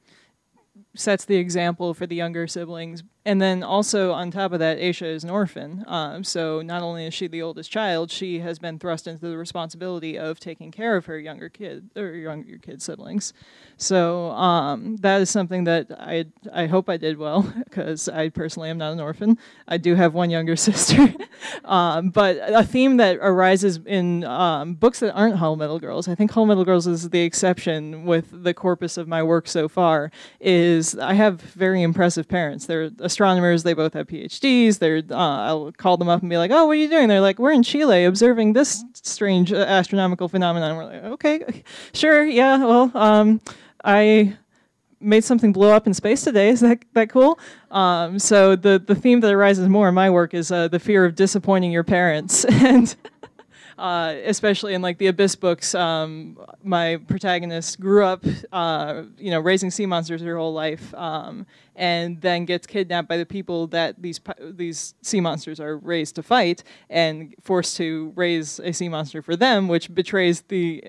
[0.95, 3.03] sets the example for the younger siblings.
[3.25, 5.83] And then also on top of that, Aisha is an orphan.
[5.87, 9.37] Um, so not only is she the oldest child, she has been thrust into the
[9.37, 13.33] responsibility of taking care of her younger kid or younger kid siblings.
[13.75, 18.69] So um, that is something that I I hope I did well because I personally
[18.69, 19.37] am not an orphan.
[19.67, 21.13] I do have one younger sister,
[21.65, 26.07] um, but a theme that arises in um, books that aren't Hull Metal Girls.
[26.07, 29.67] I think Hull Metal Girls is the exception with the corpus of my work so
[29.67, 30.09] far.
[30.39, 32.65] Is I have very impressive parents.
[32.65, 33.63] They're astronomers.
[33.63, 34.79] They both have PhDs.
[34.79, 37.21] They're uh, I'll call them up and be like, "Oh, what are you doing?" They're
[37.21, 42.57] like, "We're in Chile observing this strange uh, astronomical phenomenon." We're like, "Okay, sure, yeah,
[42.63, 43.41] well." Um,
[43.83, 44.35] I
[45.01, 46.49] made something blow up in space today.
[46.49, 47.39] Is that that cool?
[47.71, 51.05] Um, so the the theme that arises more in my work is uh, the fear
[51.05, 52.95] of disappointing your parents, and
[53.79, 59.39] uh, especially in like the Abyss books, um, my protagonist grew up, uh, you know,
[59.39, 61.45] raising sea monsters her whole life, um,
[61.79, 66.23] and then gets kidnapped by the people that these these sea monsters are raised to
[66.23, 70.83] fight, and forced to raise a sea monster for them, which betrays the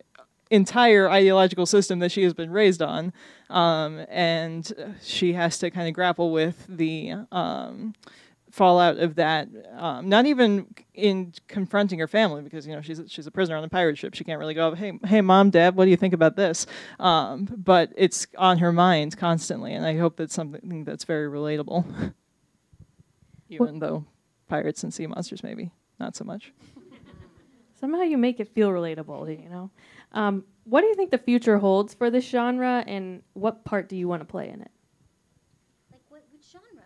[0.50, 3.12] entire ideological system that she has been raised on,
[3.50, 7.94] um, and she has to kind of grapple with the um,
[8.50, 9.48] fallout of that.
[9.76, 13.64] Um, not even in confronting her family, because you know she's she's a prisoner on
[13.64, 14.14] a pirate ship.
[14.14, 16.66] She can't really go, "Hey, hey, mom, dad, what do you think about this?"
[16.98, 22.12] Um, but it's on her mind constantly, and I hope that's something that's very relatable.
[23.48, 24.04] even though
[24.48, 26.52] pirates and sea monsters maybe not so much.
[27.80, 29.70] Somehow you make it feel relatable, you know.
[30.12, 33.96] Um, what do you think the future holds for this genre, and what part do
[33.96, 34.70] you want to play in it?
[35.90, 36.84] Like what, which genre?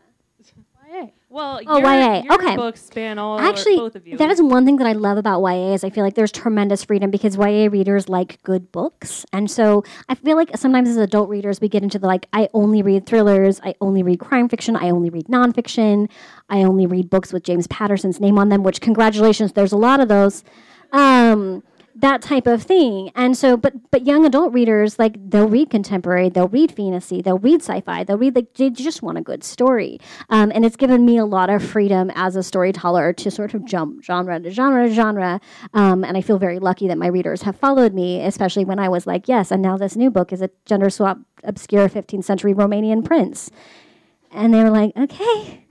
[0.95, 1.07] YA.
[1.29, 2.23] Well, Oh, your, YA.
[2.23, 2.57] Your Okay.
[2.57, 4.17] books span all Actually, or both of you.
[4.17, 6.85] that is one thing that I love about YA is I feel like there's tremendous
[6.85, 11.29] freedom because YA readers like good books, and so I feel like sometimes as adult
[11.29, 14.77] readers we get into the like I only read thrillers, I only read crime fiction,
[14.77, 16.09] I only read nonfiction,
[16.49, 18.63] I only read books with James Patterson's name on them.
[18.63, 20.45] Which congratulations, there's a lot of those.
[20.93, 21.65] Um,
[21.97, 23.11] that type of thing.
[23.15, 27.39] And so, but but young adult readers like they'll read contemporary, they'll read fantasy, they'll
[27.39, 30.01] read sci-fi, they'll read like they just want a good story.
[30.29, 33.65] Um, and it's given me a lot of freedom as a storyteller to sort of
[33.65, 35.41] jump genre to genre to genre.
[35.73, 38.89] Um, and I feel very lucky that my readers have followed me, especially when I
[38.89, 42.55] was like, yes, and now this new book is a gender swap obscure 15th century
[42.55, 43.51] Romanian prince.
[44.33, 45.65] And they were like, okay.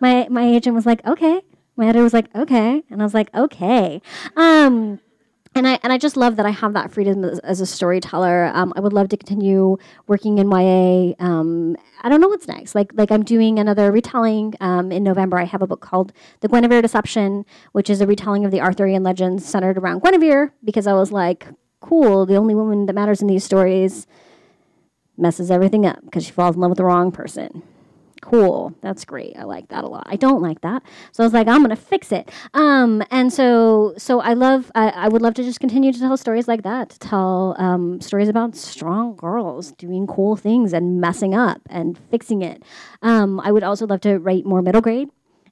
[0.00, 1.42] My my agent was like, okay.
[1.76, 4.00] My editor was like, okay, and I was like, okay.
[4.34, 4.98] Um,
[5.56, 8.50] and I and I just love that I have that freedom as, as a storyteller.
[8.54, 11.14] Um, I would love to continue working in YA.
[11.18, 12.74] Um, I don't know what's next.
[12.74, 15.38] Like like I'm doing another retelling um, in November.
[15.38, 19.02] I have a book called The Guinevere Deception, which is a retelling of the Arthurian
[19.02, 20.52] legends centered around Guinevere.
[20.62, 21.46] Because I was like,
[21.80, 22.26] cool.
[22.26, 24.06] The only woman that matters in these stories
[25.16, 27.62] messes everything up because she falls in love with the wrong person
[28.20, 28.74] cool.
[28.80, 29.36] That's great.
[29.38, 30.04] I like that a lot.
[30.06, 30.82] I don't like that.
[31.12, 32.30] So i was like i'm gonna fix it.
[32.54, 36.16] Um, and so so i love I, I would love to just continue to tell
[36.16, 41.34] stories like that to tell um, stories about strong girls doing cool things and messing
[41.34, 42.62] up and fixing it.
[43.02, 45.08] Um, i would also love to write more middle grade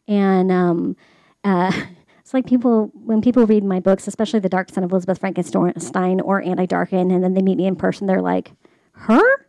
[0.06, 0.96] and um,
[1.42, 1.72] uh,
[2.20, 6.20] it's like people when people read my books, especially The Dark Descent of Elizabeth Frankenstein
[6.20, 8.52] or And I Darken, and then they meet me in person, they're like,
[8.92, 9.46] "Her?"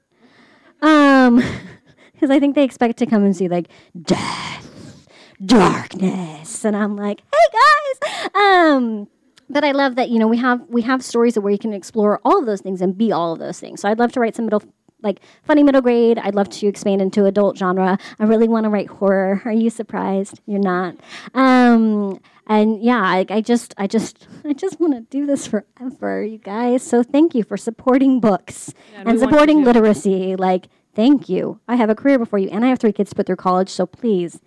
[0.81, 1.41] Um,
[2.15, 3.67] because I think they expect to come and see like
[4.01, 5.07] death,
[5.43, 9.07] darkness, and I'm like, "Hey guys!" Um,
[9.49, 12.19] but I love that you know we have we have stories where you can explore
[12.25, 13.81] all of those things and be all of those things.
[13.81, 14.63] So I'd love to write some middle
[15.01, 16.17] like funny middle grade.
[16.17, 17.97] I'd love to expand into adult genre.
[18.19, 19.41] I really want to write horror.
[19.45, 20.39] Are you surprised?
[20.47, 20.95] You're not.
[21.33, 26.23] Um, and yeah, I, I just, I just, I just want to do this forever,
[26.23, 26.83] you guys.
[26.83, 30.35] So thank you for supporting books Yeah, and supporting literacy.
[30.35, 31.59] Like, thank you.
[31.67, 33.69] I have a career before you, and I have three kids to put through college.
[33.69, 34.39] So please,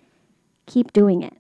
[0.67, 1.39] keep doing it.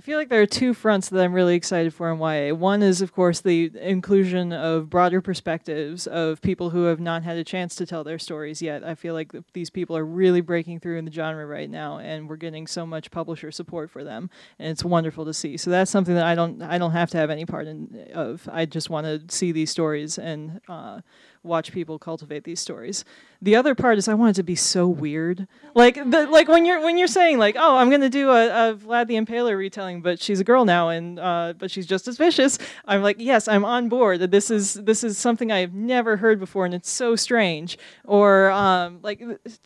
[0.00, 2.54] I feel like there are two fronts that I'm really excited for in YA.
[2.54, 7.36] One is, of course, the inclusion of broader perspectives of people who have not had
[7.36, 8.82] a chance to tell their stories yet.
[8.82, 12.30] I feel like these people are really breaking through in the genre right now, and
[12.30, 15.58] we're getting so much publisher support for them, and it's wonderful to see.
[15.58, 18.48] So that's something that I don't, I don't have to have any part in of.
[18.50, 21.02] I just want to see these stories and uh,
[21.42, 23.04] watch people cultivate these stories.
[23.42, 26.66] The other part is I want it to be so weird, like the, like when
[26.66, 30.02] you're when you're saying like, oh, I'm gonna do a, a Vlad the Impaler retelling,
[30.02, 32.58] but she's a girl now, and uh, but she's just as vicious.
[32.84, 34.20] I'm like, yes, I'm on board.
[34.30, 37.78] This is this is something I've never heard before, and it's so strange.
[38.04, 39.22] Or um, like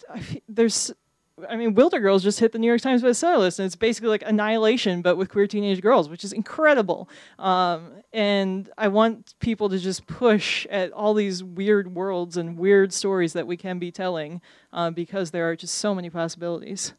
[0.09, 0.93] I there's.
[1.49, 4.09] I mean, Wilder Girls just hit the New York Times bestseller list, and it's basically
[4.09, 7.09] like Annihilation, but with queer teenage girls, which is incredible.
[7.41, 12.93] Um, and I want people to just push at all these weird worlds and weird
[12.93, 14.41] stories that we can be telling,
[14.73, 16.95] uh, because there are just so many possibilities.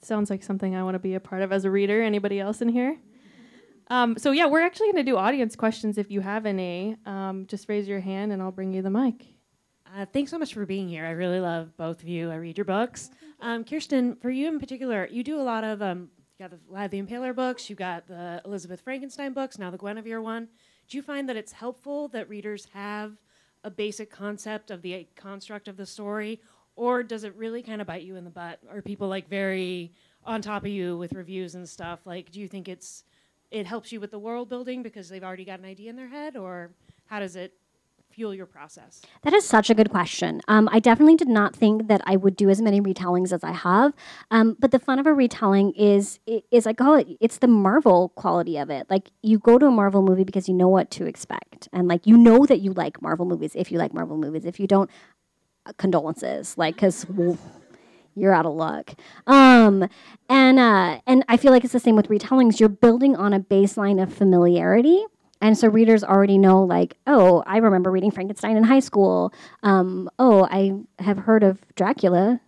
[0.00, 2.02] Sounds like something I want to be a part of as a reader.
[2.02, 2.98] Anybody else in here?
[3.88, 5.98] Um, so yeah, we're actually going to do audience questions.
[5.98, 9.26] If you have any, um, just raise your hand and I'll bring you the mic.
[9.94, 11.04] Uh, thanks so much for being here.
[11.04, 12.30] I really love both of you.
[12.30, 13.10] I read your books.
[13.40, 16.88] Um, Kiersten, for you in particular, you do a lot of um, you got the
[16.88, 20.48] the Impaler books, you got the Elizabeth Frankenstein books, now the Guinevere one.
[20.88, 23.12] Do you find that it's helpful that readers have
[23.64, 26.40] a basic concept of the construct of the story,
[26.74, 28.60] or does it really kind of bite you in the butt?
[28.70, 29.92] Are people like very
[30.24, 32.00] on top of you with reviews and stuff?
[32.06, 33.04] Like, do you think it's
[33.50, 36.08] it helps you with the world building because they've already got an idea in their
[36.08, 36.70] head, or
[37.04, 37.52] how does it
[38.12, 39.02] fuel your process?
[39.22, 40.40] That is such a good question.
[40.48, 43.52] Um, I definitely did not think that I would do as many retellings as I
[43.52, 43.92] have.
[44.30, 46.18] Um, but the fun of a retelling is
[46.50, 48.88] is I call it it's the Marvel quality of it.
[48.90, 52.06] Like you go to a Marvel movie because you know what to expect, and like
[52.06, 53.52] you know that you like Marvel movies.
[53.54, 54.90] If you like Marvel movies, if you don't,
[55.66, 56.56] uh, condolences.
[56.58, 57.06] Like because.
[58.14, 58.92] you're out of luck.
[59.26, 59.88] Um,
[60.28, 62.60] and uh, and I feel like it's the same with retellings.
[62.60, 65.06] You're building on a baseline of familiarity.
[65.42, 69.34] And so readers already know, like, oh, I remember reading Frankenstein in high school.
[69.64, 72.40] Um, oh, I have heard of Dracula,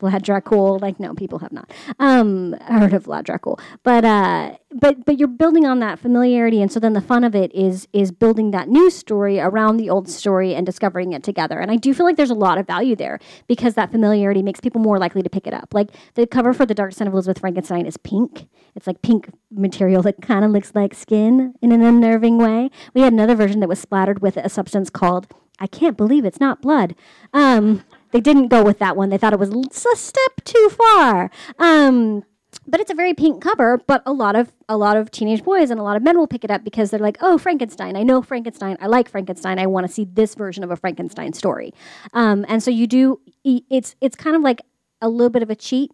[0.00, 0.80] Vlad Dracul.
[0.80, 3.60] Like, no, people have not um, heard of Vlad Dracul.
[3.82, 7.34] But uh, but but you're building on that familiarity, and so then the fun of
[7.34, 11.58] it is is building that new story around the old story and discovering it together.
[11.58, 14.60] And I do feel like there's a lot of value there because that familiarity makes
[14.60, 15.74] people more likely to pick it up.
[15.74, 18.48] Like the cover for The Dark Descent of Elizabeth Frankenstein is pink.
[18.74, 22.70] It's like pink material that kind of looks like skin in an unnerving way.
[22.94, 25.26] We had another version that was splattered with a substance called
[25.60, 26.94] I can't believe it's not blood.
[27.34, 29.10] Um, they didn't go with that one.
[29.10, 31.30] They thought it was a step too far.
[31.58, 32.24] Um,
[32.66, 35.70] but it's a very pink cover but a lot of a lot of teenage boys
[35.70, 37.96] and a lot of men will pick it up because they're like oh frankenstein.
[37.96, 38.76] I know frankenstein.
[38.80, 39.58] I like frankenstein.
[39.58, 41.72] I want to see this version of a frankenstein story.
[42.12, 44.62] Um, and so you do it's it's kind of like
[45.00, 45.92] a little bit of a cheat.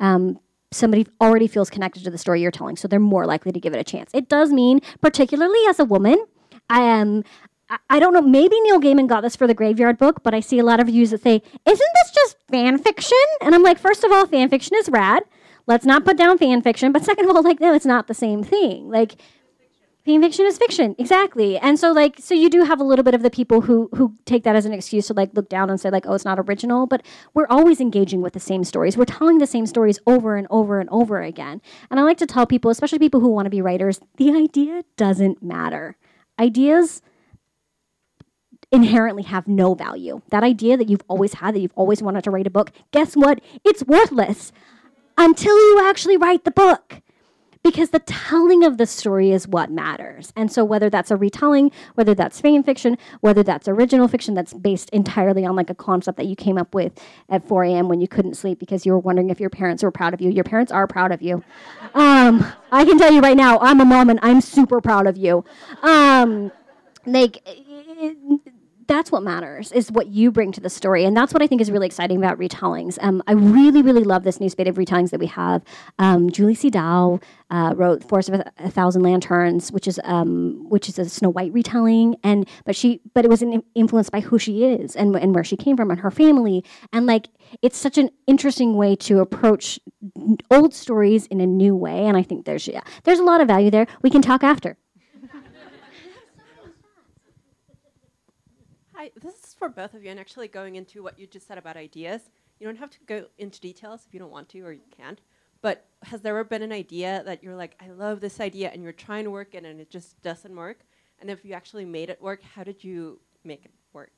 [0.00, 0.40] Um,
[0.72, 3.72] somebody already feels connected to the story you're telling so they're more likely to give
[3.72, 4.10] it a chance.
[4.12, 6.24] It does mean particularly as a woman
[6.70, 7.22] i am
[7.90, 8.22] I- don't know.
[8.22, 10.86] Maybe Neil Gaiman got this for the Graveyard Book, but I see a lot of
[10.86, 14.48] reviews that say, "Isn't this just fan fiction?" And I'm like, first of all, fan
[14.48, 15.22] fiction is rad.
[15.66, 16.92] Let's not put down fan fiction.
[16.92, 18.90] But second of all, like, no, it's not the same thing.
[18.90, 19.14] Like,
[20.04, 21.56] fan fiction is fiction, exactly.
[21.56, 24.14] And so, like, so you do have a little bit of the people who who
[24.26, 26.38] take that as an excuse to like look down and say like, "Oh, it's not
[26.38, 28.96] original." But we're always engaging with the same stories.
[28.98, 31.62] We're telling the same stories over and over and over again.
[31.90, 34.84] And I like to tell people, especially people who want to be writers, the idea
[34.98, 35.96] doesn't matter.
[36.38, 37.00] Ideas
[38.70, 40.22] inherently have no value.
[40.30, 43.14] That idea that you've always had, that you've always wanted to write a book, guess
[43.14, 43.40] what?
[43.64, 44.52] It's worthless
[45.16, 47.00] until you actually write the book.
[47.62, 50.34] Because the telling of the story is what matters.
[50.36, 54.52] And so, whether that's a retelling, whether that's fan fiction, whether that's original fiction that's
[54.52, 56.92] based entirely on like a concept that you came up with
[57.30, 57.88] at 4 a.m.
[57.88, 60.30] when you couldn't sleep because you were wondering if your parents were proud of you,
[60.30, 61.42] your parents are proud of you.
[61.94, 65.16] Um, I can tell you right now, I'm a mom and I'm super proud of
[65.16, 65.42] you.
[65.82, 66.52] Um,
[67.06, 67.38] like,
[68.86, 71.04] that's what matters is what you bring to the story.
[71.04, 72.98] And that's what i think is really exciting about retellings.
[73.00, 75.62] Um, i really really love this new spate of retellings that we have.
[75.98, 76.70] Um, julie c.
[76.70, 81.08] Dao uh, wrote forest of a, a, thousand lanterns which is um, which is a
[81.08, 82.16] snow white retelling.
[82.22, 83.42] And but she but it was
[83.74, 86.64] influenced by who she is and, and where she came from and her family.
[86.92, 87.28] And like
[87.62, 89.78] it's such an interesting way to approach
[90.50, 92.06] old stories in a new way.
[92.06, 93.86] And i think there's yeah there's a lot of value there.
[94.02, 94.76] We can talk after
[99.04, 101.58] Hi, this is for both of you, and actually going into what you just said
[101.58, 102.22] about ideas.
[102.58, 105.20] You don't have to go into details if you don't want to or you can't.
[105.60, 108.82] But has there ever been an idea that you're like, I love this idea, and
[108.82, 110.86] you're trying to work it and it just doesn't work?
[111.20, 114.10] And if you actually made it work, how did you make it work?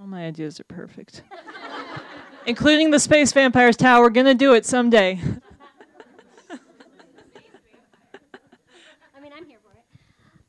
[0.00, 1.24] All my ideas are perfect,
[2.46, 4.04] including the Space Vampires Tower.
[4.04, 5.20] We're gonna do it someday.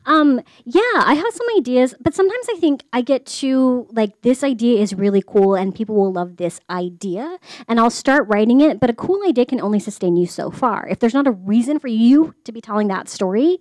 [0.05, 4.43] Um, yeah, I have some ideas, but sometimes I think I get to like this
[4.43, 7.37] idea is really cool and people will love this idea
[7.67, 10.87] and I'll start writing it, but a cool idea can only sustain you so far.
[10.87, 13.59] If there's not a reason for you to be telling that story,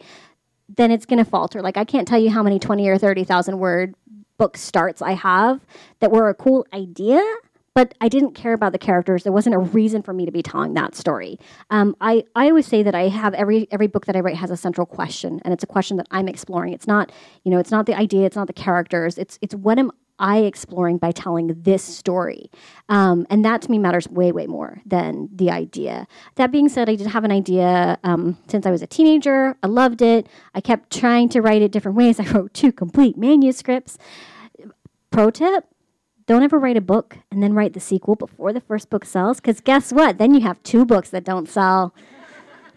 [0.77, 1.61] then it's going to falter.
[1.61, 3.95] Like I can't tell you how many 20 or 30,000 word
[4.39, 5.61] book starts I have
[6.01, 7.23] that were a cool idea,
[7.81, 9.23] but I didn't care about the characters.
[9.23, 11.39] There wasn't a reason for me to be telling that story.
[11.71, 14.51] Um, I, I always say that I have every every book that I write has
[14.51, 16.75] a central question, and it's a question that I'm exploring.
[16.75, 17.11] It's not
[17.43, 19.17] you know it's not the idea, it's not the characters.
[19.17, 22.51] It's it's what am I exploring by telling this story,
[22.91, 26.07] um, and that to me matters way way more than the idea.
[26.35, 29.57] That being said, I did have an idea um, since I was a teenager.
[29.63, 30.27] I loved it.
[30.55, 32.21] I kept trying to write it different ways.
[32.21, 33.97] I wrote two complete manuscripts.
[35.11, 35.65] Pro tip
[36.31, 39.41] don't ever write a book and then write the sequel before the first book sells,
[39.41, 40.19] because guess what?
[40.19, 41.93] Then you have two books that don't sell.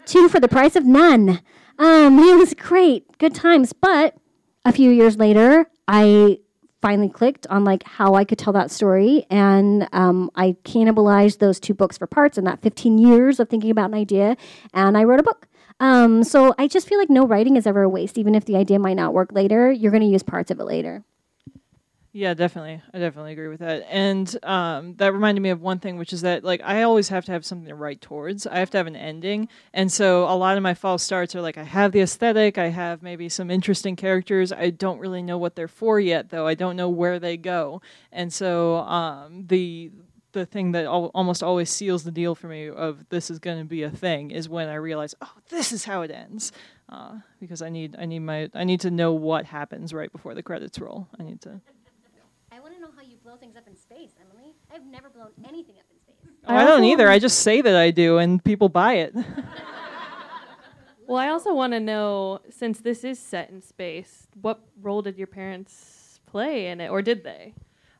[0.06, 1.40] two for the price of none.
[1.78, 3.72] Um, it was great, good times.
[3.72, 4.16] But
[4.64, 6.40] a few years later, I
[6.82, 11.60] finally clicked on like how I could tell that story, and um, I cannibalized those
[11.60, 14.36] two books for parts in that 15 years of thinking about an idea,
[14.72, 15.46] and I wrote a book.
[15.78, 18.56] Um, so I just feel like no writing is ever a waste, even if the
[18.56, 19.70] idea might not work later.
[19.70, 21.04] You're going to use parts of it later.
[22.16, 22.80] Yeah, definitely.
[22.94, 23.84] I definitely agree with that.
[23.90, 27.24] And um, that reminded me of one thing, which is that like I always have
[27.24, 28.46] to have something to write towards.
[28.46, 31.40] I have to have an ending, and so a lot of my false starts are
[31.42, 34.52] like I have the aesthetic, I have maybe some interesting characters.
[34.52, 36.46] I don't really know what they're for yet, though.
[36.46, 39.90] I don't know where they go, and so um, the
[40.30, 43.58] the thing that al- almost always seals the deal for me of this is going
[43.58, 46.52] to be a thing is when I realize, oh, this is how it ends,
[46.88, 50.34] uh, because I need I need my I need to know what happens right before
[50.36, 51.08] the credits roll.
[51.18, 51.60] I need to
[53.34, 54.54] blow things up in space, Emily.
[54.72, 56.30] I've never blown anything up in space.
[56.46, 57.08] Oh, I don't either.
[57.08, 59.14] I just say that I do, and people buy it.
[61.06, 65.18] well, I also want to know, since this is set in space, what role did
[65.18, 67.54] your parents play in it, or did they?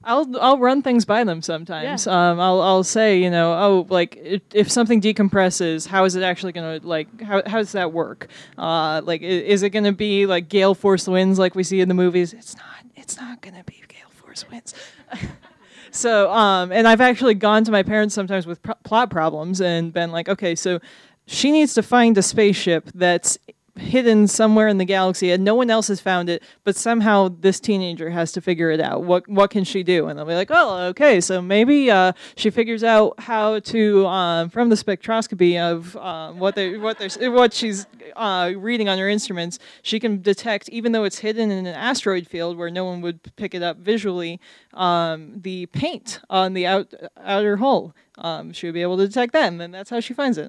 [0.06, 2.06] I'll I'll run things by them sometimes.
[2.06, 2.30] Yeah.
[2.30, 6.22] Um, I'll I'll say you know oh like if, if something decompresses, how is it
[6.22, 8.28] actually gonna like how how does that work?
[8.58, 11.94] Uh, like is it gonna be like gale force winds like we see in the
[11.94, 12.34] movies?
[12.34, 12.66] It's not.
[12.94, 13.93] It's not gonna be gale
[14.34, 14.74] force winds.
[15.90, 20.10] so, um, and I've actually gone to my parents sometimes with plot problems and been
[20.10, 20.80] like, okay, so
[21.26, 23.38] she needs to find a spaceship that's
[23.76, 27.58] hidden somewhere in the galaxy and no one else has found it but somehow this
[27.58, 29.02] teenager has to figure it out.
[29.02, 30.06] What what can she do?
[30.06, 34.48] And they'll be like oh okay so maybe uh, she figures out how to um,
[34.48, 39.08] from the spectroscopy of uh, what they what they what she's uh, reading on her
[39.08, 43.00] instruments she can detect even though it's hidden in an asteroid field where no one
[43.00, 44.40] would pick it up visually
[44.74, 47.94] um, the paint on the out, outer hull.
[48.18, 50.48] Um, she would be able to detect that and then that's how she finds it.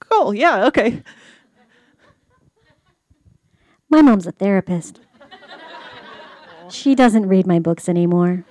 [0.00, 0.34] Cool.
[0.34, 1.02] Yeah okay
[3.88, 5.00] my mom's a therapist.
[6.70, 8.44] she doesn't read my books anymore.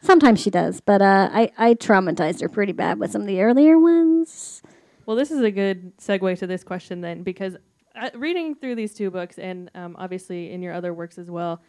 [0.00, 3.40] Sometimes she does, but uh, I, I traumatized her pretty bad with some of the
[3.40, 4.62] earlier ones.
[5.06, 7.56] Well, this is a good segue to this question then, because
[7.94, 11.62] uh, reading through these two books, and um, obviously in your other works as well,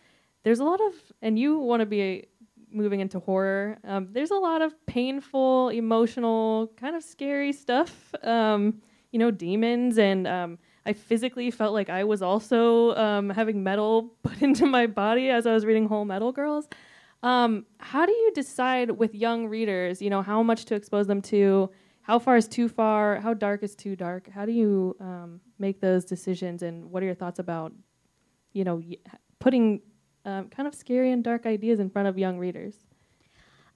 [0.44, 2.28] there's a lot of, and you want to be
[2.72, 3.78] moving into horror.
[3.86, 8.14] Um, there's a lot of painful, emotional, kind of scary stuff.
[8.22, 8.82] Um,
[9.12, 14.14] you know, demons and um, I physically felt like I was also um, having metal
[14.24, 16.68] put into my body as I was reading Hull Metal Girls.
[17.24, 21.22] Um, how do you decide with young readers, you know, how much to expose them
[21.24, 21.72] to?
[22.04, 23.20] How far is too far?
[23.20, 24.30] How dark is too dark?
[24.30, 26.62] How do you um, make those decisions?
[26.62, 27.74] And what are your thoughts about,
[28.54, 28.84] you know,
[29.40, 29.82] putting
[30.24, 32.76] um, kind of scary and dark ideas in front of young readers?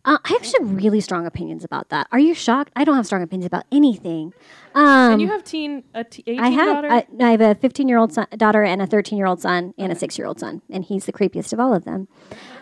[0.06, 2.08] Uh, I actually have really strong opinions about that.
[2.12, 2.72] Are you shocked?
[2.76, 4.34] I don't have strong opinions about anything.
[4.74, 6.90] Um, and you have teen a t- 18 I have daughter.
[6.90, 9.92] I, I have a 15 year old daughter and a 13 year old son and
[9.92, 12.08] a six year old son, and he's the creepiest of all of them.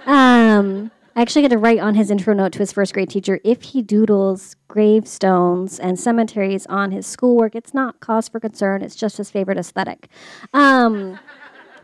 [0.05, 3.39] Um, I actually get to write on his intro note to his first grade teacher
[3.43, 8.81] if he doodles gravestones and cemeteries on his schoolwork, it's not cause for concern.
[8.81, 10.09] It's just his favorite aesthetic.
[10.53, 11.19] Um,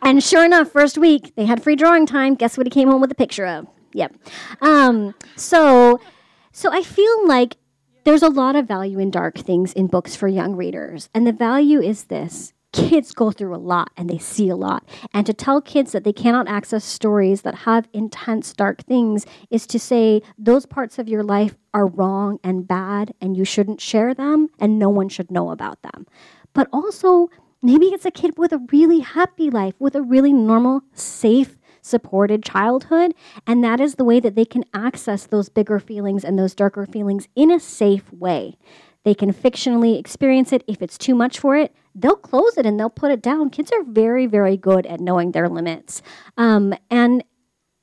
[0.01, 2.35] and sure enough, first week they had free drawing time.
[2.35, 3.67] Guess what he came home with a picture of?
[3.93, 4.15] Yep.
[4.61, 5.99] Um, so,
[6.51, 7.57] so I feel like
[8.03, 11.31] there's a lot of value in dark things in books for young readers, and the
[11.31, 14.83] value is this: kids go through a lot and they see a lot,
[15.13, 19.67] and to tell kids that they cannot access stories that have intense dark things is
[19.67, 24.13] to say those parts of your life are wrong and bad, and you shouldn't share
[24.13, 26.05] them, and no one should know about them.
[26.53, 27.29] But also,
[27.61, 32.43] maybe it's a kid with a really happy life, with a really normal, safe supported
[32.43, 33.13] childhood.
[33.45, 36.85] And that is the way that they can access those bigger feelings and those darker
[36.85, 38.57] feelings in a safe way.
[39.03, 40.63] They can fictionally experience it.
[40.65, 43.49] If it's too much for it, they'll close it and they'll put it down.
[43.49, 46.01] Kids are very, very good at knowing their limits.
[46.37, 47.23] Um, and,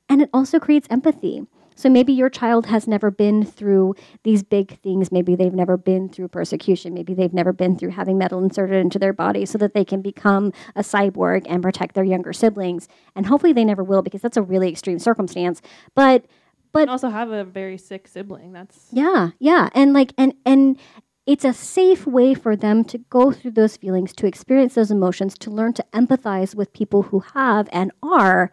[0.09, 1.45] and it also creates empathy.
[1.75, 5.11] So maybe your child has never been through these big things.
[5.11, 6.93] Maybe they've never been through persecution.
[6.93, 10.01] Maybe they've never been through having metal inserted into their body so that they can
[10.01, 12.87] become a cyborg and protect their younger siblings.
[13.15, 15.61] And hopefully they never will because that's a really extreme circumstance.
[15.95, 16.25] But
[16.73, 18.53] but also have a very sick sibling.
[18.53, 19.69] That's yeah, yeah.
[19.73, 20.77] And like and and
[21.25, 25.37] it's a safe way for them to go through those feelings, to experience those emotions,
[25.39, 28.51] to learn to empathize with people who have and are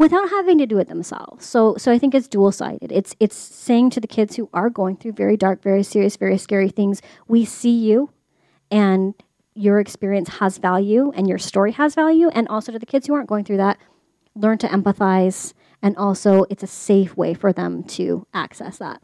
[0.00, 1.44] without having to do it themselves.
[1.44, 2.90] So so I think it's dual sided.
[2.90, 6.38] It's it's saying to the kids who are going through very dark, very serious, very
[6.38, 8.10] scary things, we see you
[8.70, 9.14] and
[9.54, 13.14] your experience has value and your story has value and also to the kids who
[13.14, 13.76] aren't going through that,
[14.34, 19.02] learn to empathize and also it's a safe way for them to access that.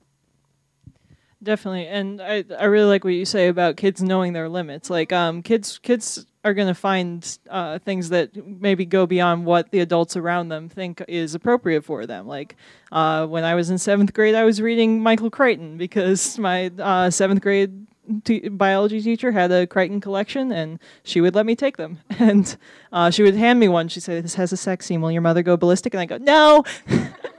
[1.42, 4.88] Definitely, and I I really like what you say about kids knowing their limits.
[4.88, 9.72] Like, um, kids kids are going to find uh, things that maybe go beyond what
[9.72, 12.28] the adults around them think is appropriate for them.
[12.28, 12.54] Like,
[12.92, 17.10] uh, when I was in seventh grade, I was reading Michael Crichton because my uh,
[17.10, 17.86] seventh grade
[18.22, 21.98] t- biology teacher had a Crichton collection, and she would let me take them.
[22.18, 22.56] And
[22.92, 23.88] uh, she would hand me one.
[23.88, 25.00] She said, "This has a sex scene.
[25.00, 26.64] Will your mother go ballistic?" And I go, "No."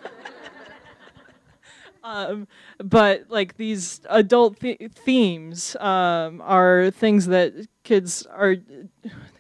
[2.08, 2.48] Um,
[2.78, 8.56] but like these adult th- themes um, are things that kids are.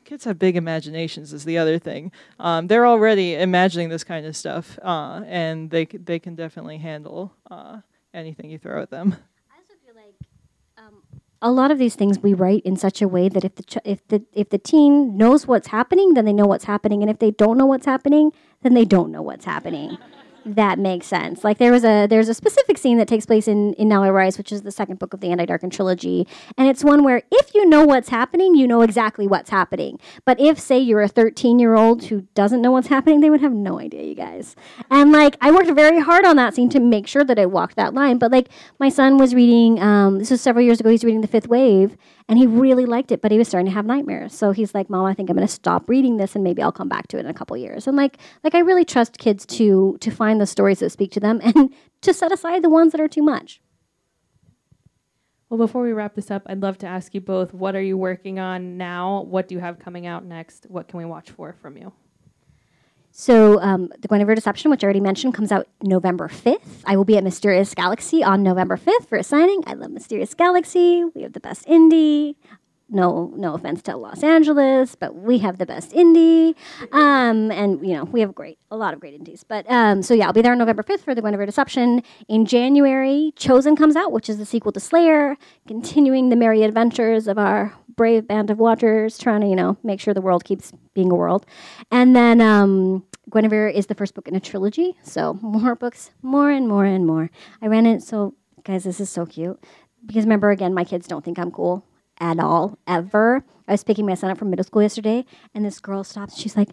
[0.03, 1.33] Kids have big imaginations.
[1.33, 2.11] Is the other thing.
[2.39, 6.77] Um, they're already imagining this kind of stuff, uh, and they c- they can definitely
[6.77, 7.79] handle uh,
[8.13, 9.15] anything you throw at them.
[9.51, 10.15] I also feel like
[10.77, 11.03] um,
[11.41, 13.85] a lot of these things we write in such a way that if the ch-
[13.85, 17.19] if the if the teen knows what's happening, then they know what's happening, and if
[17.19, 19.97] they don't know what's happening, then they don't know what's happening.
[20.55, 21.43] that makes sense.
[21.43, 24.09] Like there was a there's a specific scene that takes place in in Now I
[24.09, 26.27] Rise, which is the second book of the And I Darken trilogy,
[26.57, 29.99] and it's one where if you know what's happening, you know exactly what's happening.
[30.25, 33.41] But if say you're a 13 year old who doesn't know what's happening, they would
[33.41, 34.55] have no idea, you guys.
[34.89, 37.75] And like I worked very hard on that scene to make sure that I walked
[37.75, 38.17] that line.
[38.17, 40.89] But like my son was reading, um, this was several years ago.
[40.89, 41.97] He's reading The Fifth Wave,
[42.29, 44.33] and he really liked it, but he was starting to have nightmares.
[44.33, 46.71] So he's like, "Mom, I think I'm going to stop reading this, and maybe I'll
[46.71, 49.45] come back to it in a couple years." And like, like I really trust kids
[49.57, 52.91] to to find the stories that speak to them and to set aside the ones
[52.91, 53.61] that are too much.
[55.49, 57.97] Well, before we wrap this up, I'd love to ask you both what are you
[57.97, 59.21] working on now?
[59.21, 60.65] What do you have coming out next?
[60.69, 61.93] What can we watch for from you?
[63.11, 66.83] So, um, The Guinevere Deception, which I already mentioned, comes out November 5th.
[66.85, 69.63] I will be at Mysterious Galaxy on November 5th for a signing.
[69.65, 71.03] I love Mysterious Galaxy.
[71.15, 72.35] We have the best indie.
[72.89, 76.55] No, no offense to Los Angeles, but we have the best indie,
[76.93, 79.43] um, and you know we have great, a lot of great indies.
[79.43, 82.01] But um, so yeah, I'll be there on November fifth for the Guinevere Deception.
[82.29, 85.35] In January, Chosen comes out, which is the sequel to Slayer,
[85.67, 89.99] continuing the merry adventures of our brave band of watchers, trying to you know make
[89.99, 91.45] sure the world keeps being a world.
[91.91, 96.51] And then um, Guinevere is the first book in a trilogy, so more books, more
[96.51, 97.31] and more and more.
[97.61, 99.61] I ran it so guys, this is so cute
[100.05, 101.83] because remember again, my kids don't think I'm cool
[102.19, 103.43] at all, ever.
[103.67, 106.37] I was picking my son up from middle school yesterday, and this girl stops.
[106.37, 106.69] She's like,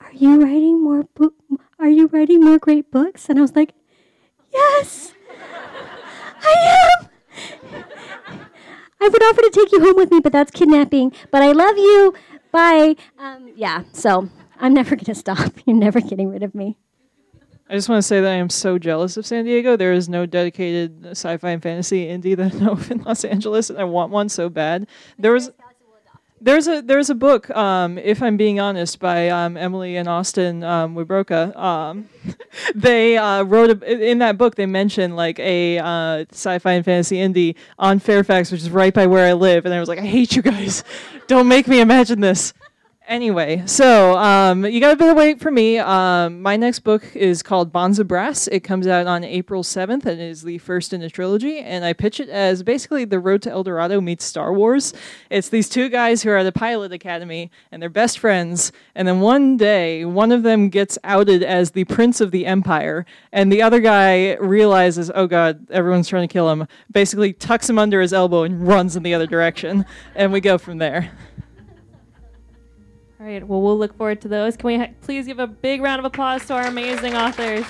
[0.00, 1.34] "Are you writing more book?
[1.78, 3.74] Are you writing more great books?" And I was like,
[4.52, 5.12] "Yes,
[6.42, 6.54] I
[7.00, 7.08] am."
[9.00, 11.12] I would offer to take you home with me, but that's kidnapping.
[11.30, 12.14] But I love you.
[12.50, 12.96] Bye.
[13.18, 13.82] Um, yeah.
[13.92, 15.52] So I'm never gonna stop.
[15.66, 16.78] You're never getting rid of me.
[17.68, 19.74] I just want to say that I am so jealous of San Diego.
[19.76, 23.70] There is no dedicated sci-fi and fantasy indie that I know of in Los Angeles,
[23.70, 24.86] and I want one so bad.
[25.18, 25.50] There was
[26.42, 30.62] There's a there's a book, um, if I'm being honest, by um, Emily and Austin
[30.62, 31.56] um, Wibroka.
[31.56, 32.10] Um,
[32.74, 34.56] they uh, wrote a, in that book.
[34.56, 39.06] They mentioned like a uh, sci-fi and fantasy indie on Fairfax, which is right by
[39.06, 39.64] where I live.
[39.64, 40.84] And I was like, I hate you guys.
[41.28, 42.52] Don't make me imagine this.
[43.06, 45.78] Anyway, so um, you got a bit of wait for me.
[45.78, 48.46] Um, my next book is called Bonds of Brass.
[48.46, 51.58] It comes out on April 7th and is the first in a trilogy.
[51.58, 54.94] And I pitch it as basically The Road to El Dorado meets Star Wars.
[55.28, 58.72] It's these two guys who are at a pilot academy and they're best friends.
[58.94, 63.04] And then one day, one of them gets outed as the Prince of the Empire.
[63.32, 66.66] And the other guy realizes, oh God, everyone's trying to kill him.
[66.90, 69.84] Basically, tucks him under his elbow and runs in the other direction.
[70.14, 71.12] And we go from there.
[73.24, 74.54] All right, well, we'll look forward to those.
[74.54, 77.64] Can we ha- please give a big round of applause to our amazing authors?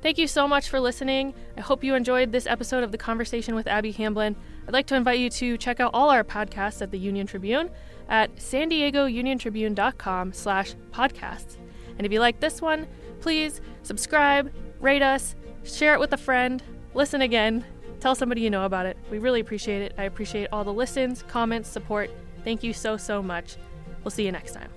[0.00, 1.34] Thank you so much for listening.
[1.56, 4.36] I hope you enjoyed this episode of The Conversation with Abby Hamblin.
[4.68, 7.70] I'd like to invite you to check out all our podcasts at the Union Tribune
[8.08, 11.56] at san diego union tribune.com slash podcasts.
[11.98, 12.86] And if you like this one,
[13.20, 15.34] please subscribe, rate us,
[15.64, 16.62] share it with a friend,
[16.94, 17.64] listen again,
[18.00, 18.96] tell somebody you know about it.
[19.10, 19.94] We really appreciate it.
[19.98, 22.10] I appreciate all the listens, comments, support.
[22.44, 23.56] Thank you so, so much.
[24.02, 24.70] We'll see you next time.